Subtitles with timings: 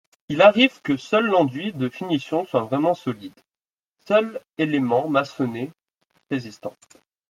[0.29, 3.35] Il arrive que seul l'enduit de finition soit vraiment solide,
[4.07, 5.69] seul élément maçonné
[6.31, 6.73] résistant.